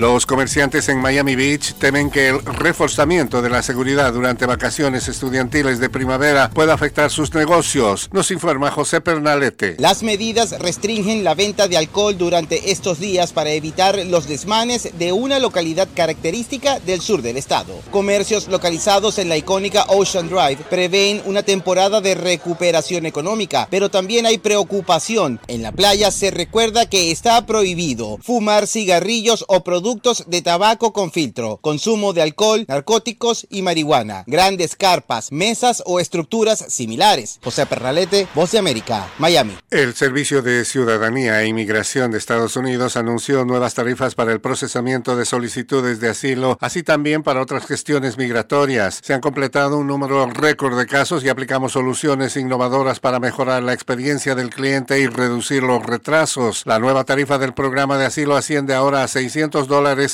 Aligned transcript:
Los 0.00 0.24
comerciantes 0.24 0.88
en 0.88 0.96
Miami 0.96 1.36
Beach 1.36 1.74
temen 1.74 2.08
que 2.10 2.28
el 2.28 2.42
reforzamiento 2.42 3.42
de 3.42 3.50
la 3.50 3.62
seguridad 3.62 4.14
durante 4.14 4.46
vacaciones 4.46 5.08
estudiantiles 5.08 5.78
de 5.78 5.90
primavera 5.90 6.48
pueda 6.48 6.72
afectar 6.72 7.10
sus 7.10 7.34
negocios, 7.34 8.08
nos 8.10 8.30
informa 8.30 8.70
José 8.70 9.02
Pernalete. 9.02 9.76
Las 9.78 10.02
medidas 10.02 10.58
restringen 10.58 11.22
la 11.22 11.34
venta 11.34 11.68
de 11.68 11.76
alcohol 11.76 12.16
durante 12.16 12.70
estos 12.70 12.98
días 12.98 13.34
para 13.34 13.50
evitar 13.50 13.98
los 14.06 14.26
desmanes 14.26 14.88
de 14.98 15.12
una 15.12 15.38
localidad 15.38 15.86
característica 15.94 16.80
del 16.80 17.02
sur 17.02 17.20
del 17.20 17.36
estado. 17.36 17.74
Comercios 17.90 18.48
localizados 18.48 19.18
en 19.18 19.28
la 19.28 19.36
icónica 19.36 19.84
Ocean 19.88 20.30
Drive 20.30 20.64
prevén 20.70 21.20
una 21.26 21.42
temporada 21.42 22.00
de 22.00 22.14
recuperación 22.14 23.04
económica, 23.04 23.68
pero 23.70 23.90
también 23.90 24.24
hay 24.24 24.38
preocupación. 24.38 25.40
En 25.46 25.60
la 25.60 25.72
playa 25.72 26.10
se 26.10 26.30
recuerda 26.30 26.88
que 26.88 27.10
está 27.10 27.44
prohibido 27.44 28.16
fumar 28.22 28.66
cigarrillos 28.66 29.44
o 29.46 29.62
productos 29.62 29.89
de 30.26 30.40
tabaco 30.40 30.92
con 30.92 31.10
filtro, 31.10 31.56
consumo 31.56 32.12
de 32.12 32.22
alcohol, 32.22 32.64
narcóticos 32.68 33.46
y 33.50 33.62
marihuana, 33.62 34.22
grandes 34.28 34.76
carpas, 34.76 35.32
mesas 35.32 35.82
o 35.84 35.98
estructuras 35.98 36.64
similares. 36.68 37.40
José 37.42 37.66
Perralete, 37.66 38.28
Voz 38.34 38.52
de 38.52 38.58
América, 38.58 39.08
Miami. 39.18 39.56
El 39.70 39.94
Servicio 39.94 40.42
de 40.42 40.64
Ciudadanía 40.64 41.42
e 41.42 41.48
Inmigración 41.48 42.12
de 42.12 42.18
Estados 42.18 42.54
Unidos 42.54 42.96
anunció 42.96 43.44
nuevas 43.44 43.74
tarifas 43.74 44.14
para 44.14 44.32
el 44.32 44.40
procesamiento 44.40 45.16
de 45.16 45.24
solicitudes 45.24 45.98
de 45.98 46.10
asilo, 46.10 46.56
así 46.60 46.84
también 46.84 47.24
para 47.24 47.42
otras 47.42 47.66
gestiones 47.66 48.16
migratorias. 48.16 49.00
Se 49.02 49.12
han 49.12 49.20
completado 49.20 49.76
un 49.76 49.88
número 49.88 50.24
récord 50.26 50.78
de 50.78 50.86
casos 50.86 51.24
y 51.24 51.28
aplicamos 51.28 51.72
soluciones 51.72 52.36
innovadoras 52.36 53.00
para 53.00 53.18
mejorar 53.18 53.64
la 53.64 53.72
experiencia 53.72 54.36
del 54.36 54.50
cliente 54.50 55.00
y 55.00 55.08
reducir 55.08 55.64
los 55.64 55.84
retrasos. 55.84 56.62
La 56.64 56.78
nueva 56.78 57.02
tarifa 57.02 57.38
del 57.38 57.54
programa 57.54 57.98
de 57.98 58.06
asilo 58.06 58.36
asciende 58.36 58.74
ahora 58.74 59.02
a 59.02 59.08
600 59.08 59.66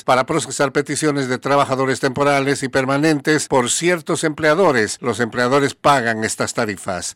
para 0.05 0.27
procesar 0.27 0.72
peticiones 0.72 1.28
de 1.28 1.39
trabajadores 1.39 1.98
temporales 1.98 2.62
y 2.62 2.69
permanentes 2.69 3.48
por 3.48 3.70
ciertos 3.70 4.22
empleadores. 4.22 4.98
Los 5.00 5.19
empleadores 5.19 5.75
pagan 5.75 6.25
estas 6.25 6.55
tarifas. 6.55 7.14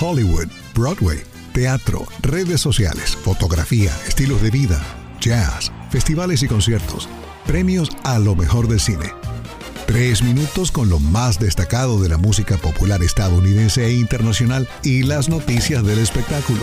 Hollywood, 0.00 0.48
Broadway, 0.74 1.22
teatro, 1.52 2.06
redes 2.22 2.60
sociales, 2.60 3.16
fotografía, 3.16 3.90
estilos 4.06 4.40
de 4.40 4.50
vida, 4.50 4.82
jazz, 5.20 5.70
festivales 5.90 6.42
y 6.42 6.48
conciertos, 6.48 7.08
premios 7.46 7.90
a 8.02 8.18
lo 8.18 8.34
mejor 8.34 8.66
del 8.66 8.80
cine. 8.80 9.12
Tres 9.86 10.22
minutos 10.22 10.72
con 10.72 10.88
lo 10.88 10.98
más 10.98 11.38
destacado 11.38 12.00
de 12.00 12.08
la 12.08 12.16
música 12.16 12.56
popular 12.56 13.02
estadounidense 13.02 13.84
e 13.84 13.92
internacional 13.92 14.66
y 14.82 15.02
las 15.02 15.28
noticias 15.28 15.84
del 15.84 15.98
espectáculo. 15.98 16.62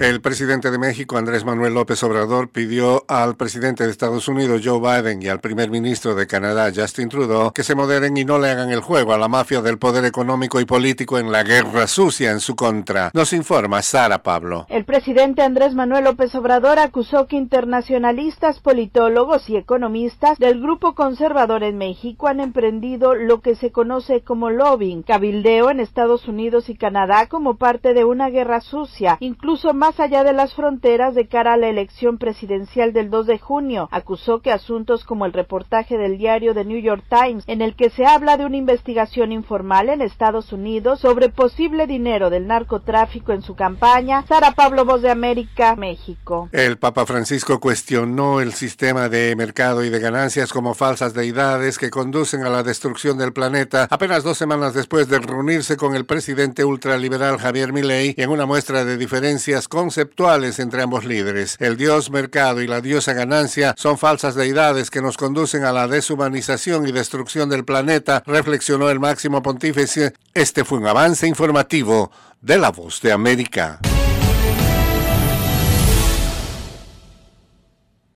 El 0.00 0.22
presidente 0.22 0.70
de 0.70 0.78
México, 0.78 1.18
Andrés 1.18 1.44
Manuel 1.44 1.74
López 1.74 2.02
Obrador, 2.04 2.48
pidió 2.48 3.04
al 3.06 3.36
presidente 3.36 3.84
de 3.84 3.90
Estados 3.90 4.28
Unidos, 4.28 4.62
Joe 4.64 4.80
Biden, 4.80 5.20
y 5.20 5.28
al 5.28 5.40
primer 5.40 5.68
ministro 5.68 6.14
de 6.14 6.26
Canadá, 6.26 6.72
Justin 6.74 7.10
Trudeau, 7.10 7.52
que 7.52 7.62
se 7.62 7.74
moderen 7.74 8.16
y 8.16 8.24
no 8.24 8.38
le 8.38 8.48
hagan 8.48 8.70
el 8.70 8.80
juego 8.80 9.12
a 9.12 9.18
la 9.18 9.28
mafia 9.28 9.60
del 9.60 9.76
poder 9.76 10.06
económico 10.06 10.58
y 10.58 10.64
político 10.64 11.18
en 11.18 11.30
la 11.30 11.42
guerra 11.42 11.86
sucia 11.86 12.30
en 12.30 12.40
su 12.40 12.56
contra. 12.56 13.10
Nos 13.12 13.34
informa 13.34 13.82
Sara 13.82 14.22
Pablo. 14.22 14.64
El 14.70 14.86
presidente 14.86 15.42
Andrés 15.42 15.74
Manuel 15.74 16.04
López 16.04 16.34
Obrador 16.34 16.78
acusó 16.78 17.26
que 17.26 17.36
internacionalistas, 17.36 18.60
politólogos 18.60 19.50
y 19.50 19.58
economistas 19.58 20.38
del 20.38 20.62
grupo 20.62 20.94
conservador 20.94 21.62
en 21.62 21.76
México 21.76 22.26
han 22.26 22.40
emprendido 22.40 23.14
lo 23.14 23.42
que 23.42 23.54
se 23.54 23.70
conoce 23.70 24.22
como 24.22 24.48
lobbying, 24.48 25.02
cabildeo 25.02 25.68
en 25.68 25.78
Estados 25.78 26.26
Unidos 26.26 26.70
y 26.70 26.74
Canadá 26.74 27.26
como 27.26 27.58
parte 27.58 27.92
de 27.92 28.06
una 28.06 28.30
guerra 28.30 28.62
sucia, 28.62 29.18
incluso 29.20 29.74
más 29.74 29.89
más 29.90 29.98
allá 29.98 30.22
de 30.22 30.32
las 30.32 30.54
fronteras 30.54 31.16
de 31.16 31.26
cara 31.26 31.54
a 31.54 31.56
la 31.56 31.66
elección 31.66 32.16
presidencial 32.16 32.92
del 32.92 33.10
2 33.10 33.26
de 33.26 33.38
junio. 33.40 33.88
Acusó 33.90 34.40
que 34.40 34.52
asuntos 34.52 35.04
como 35.04 35.26
el 35.26 35.32
reportaje 35.32 35.98
del 35.98 36.16
diario 36.16 36.54
The 36.54 36.64
New 36.64 36.80
York 36.80 37.02
Times, 37.08 37.42
en 37.48 37.60
el 37.60 37.74
que 37.74 37.90
se 37.90 38.06
habla 38.06 38.36
de 38.36 38.46
una 38.46 38.56
investigación 38.56 39.32
informal 39.32 39.88
en 39.88 40.00
Estados 40.00 40.52
Unidos 40.52 41.00
sobre 41.00 41.28
posible 41.28 41.88
dinero 41.88 42.30
del 42.30 42.46
narcotráfico 42.46 43.32
en 43.32 43.42
su 43.42 43.56
campaña. 43.56 44.24
Sara 44.28 44.52
Pablo, 44.52 44.84
Voz 44.84 45.02
de 45.02 45.10
América, 45.10 45.74
México. 45.74 46.48
El 46.52 46.78
Papa 46.78 47.04
Francisco 47.04 47.58
cuestionó 47.58 48.40
el 48.40 48.52
sistema 48.52 49.08
de 49.08 49.34
mercado 49.34 49.82
y 49.82 49.90
de 49.90 49.98
ganancias 49.98 50.52
como 50.52 50.74
falsas 50.74 51.14
deidades 51.14 51.78
que 51.78 51.90
conducen 51.90 52.44
a 52.44 52.48
la 52.48 52.62
destrucción 52.62 53.18
del 53.18 53.32
planeta 53.32 53.88
apenas 53.90 54.22
dos 54.22 54.38
semanas 54.38 54.72
después 54.72 55.08
de 55.08 55.18
reunirse 55.18 55.76
con 55.76 55.96
el 55.96 56.06
presidente 56.06 56.64
ultraliberal 56.64 57.38
Javier 57.38 57.72
Milei 57.72 58.14
en 58.16 58.30
una 58.30 58.46
muestra 58.46 58.84
de 58.84 58.96
diferencias 58.96 59.66
conceptuales 59.80 60.58
entre 60.58 60.82
ambos 60.82 61.06
líderes. 61.06 61.56
El 61.58 61.78
dios 61.78 62.10
mercado 62.10 62.60
y 62.60 62.66
la 62.66 62.82
diosa 62.82 63.14
ganancia 63.14 63.74
son 63.78 63.96
falsas 63.96 64.34
deidades 64.34 64.90
que 64.90 65.00
nos 65.00 65.16
conducen 65.16 65.64
a 65.64 65.72
la 65.72 65.88
deshumanización 65.88 66.86
y 66.86 66.92
destrucción 66.92 67.48
del 67.48 67.64
planeta, 67.64 68.22
reflexionó 68.26 68.90
el 68.90 69.00
máximo 69.00 69.42
pontífice. 69.42 70.12
Este 70.34 70.66
fue 70.66 70.78
un 70.78 70.86
avance 70.86 71.26
informativo 71.26 72.10
de 72.42 72.58
la 72.58 72.70
voz 72.70 73.00
de 73.00 73.12
América. 73.12 73.80